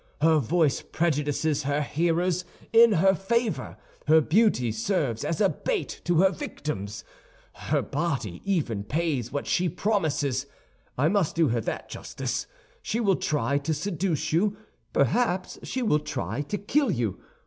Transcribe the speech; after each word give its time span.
Her 0.21 0.39
voice 0.39 0.81
prejudices 0.81 1.61
her 1.61 1.83
hearers 1.83 2.43
in 2.73 2.93
her 2.93 3.13
favor; 3.13 3.77
her 4.07 4.19
beauty 4.19 4.71
serves 4.71 5.23
as 5.23 5.39
a 5.39 5.47
bait 5.47 6.01
to 6.05 6.21
her 6.21 6.31
victims; 6.31 7.03
her 7.53 7.83
body 7.83 8.41
even 8.43 8.83
pays 8.83 9.31
what 9.31 9.45
she 9.45 9.69
promises—I 9.69 11.07
must 11.07 11.35
do 11.35 11.49
her 11.49 11.61
that 11.61 11.87
justice. 11.87 12.47
She 12.81 12.99
will 12.99 13.15
try 13.15 13.59
to 13.59 13.75
seduce 13.75 14.33
you, 14.33 14.57
perhaps 14.91 15.59
she 15.61 15.83
will 15.83 15.99
try 15.99 16.41
to 16.41 16.57
kill 16.57 16.89
you. 16.89 17.19